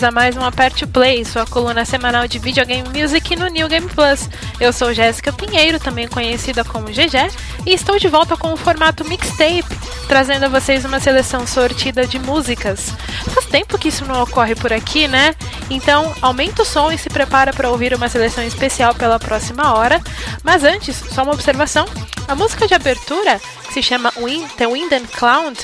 [0.00, 3.88] bem-vindos a mais um Aperte Play, sua coluna semanal de videogame music no New Game
[3.88, 4.28] Plus.
[4.58, 7.30] Eu sou Jéssica Pinheiro, também conhecida como GG,
[7.66, 9.64] e estou de volta com o formato mixtape,
[10.08, 12.92] trazendo a vocês uma seleção sortida de músicas.
[13.34, 15.34] Faz tempo que isso não ocorre por aqui, né?
[15.68, 20.00] Então, aumenta o som e se prepara para ouvir uma seleção especial pela próxima hora.
[20.42, 21.86] Mas antes, só uma observação:
[22.26, 25.58] a música de abertura, que se chama Wind, The Wind and Cloud,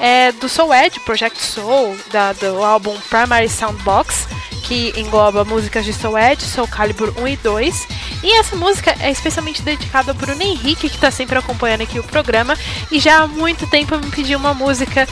[0.00, 4.26] é do Soul Edge, Project Soul, da, do álbum Primary Soundbox,
[4.64, 7.88] que engloba músicas de Soul Edge, Soul Calibur 1 e 2.
[8.22, 12.04] E essa música é especialmente dedicada ao Bruno Henrique, que está sempre acompanhando aqui o
[12.04, 12.56] programa,
[12.90, 15.06] e já há muito tempo me pediu uma música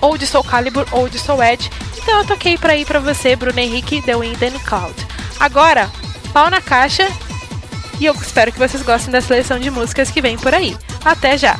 [0.00, 1.70] ou de Soul Calibur ou de Soul Edge,
[2.02, 4.94] então eu toquei para ir para você, Bruno Henrique, The Wind and Cloud.
[5.38, 5.90] Agora,
[6.32, 7.06] pau na caixa,
[7.98, 10.76] e eu espero que vocês gostem da seleção de músicas que vem por aí.
[11.04, 11.58] Até já!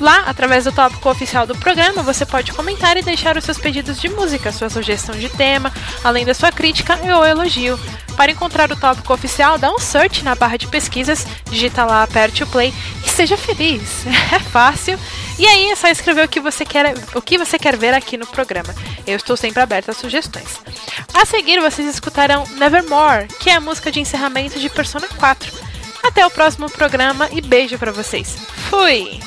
[0.00, 4.00] Lá, através do tópico oficial do programa, você pode comentar e deixar os seus pedidos
[4.00, 5.72] de música, sua sugestão de tema,
[6.02, 7.78] além da sua crítica ou elogio.
[8.16, 12.42] Para encontrar o tópico oficial, dá um search na barra de pesquisas, digita lá, aperte
[12.42, 12.72] o play
[13.04, 14.04] e seja feliz.
[14.32, 14.98] É fácil.
[15.38, 18.16] E aí é só escrever o que você quer, o que você quer ver aqui
[18.16, 18.74] no programa.
[19.06, 20.60] Eu estou sempre aberta a sugestões.
[21.12, 25.52] A seguir, vocês escutarão Nevermore, que é a música de encerramento de Persona 4.
[26.02, 28.36] Até o próximo programa e beijo para vocês.
[28.70, 29.20] Fui!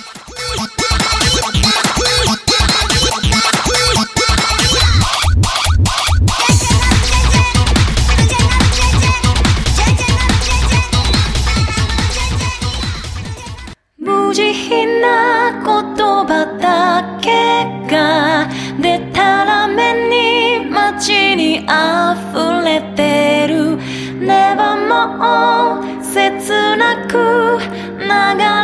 [21.66, 23.78] 溢れてる
[24.20, 27.60] Nevermore 切なく
[28.00, 28.08] 流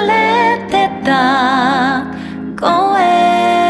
[0.07, 2.05] れてた
[2.57, 3.60] 声。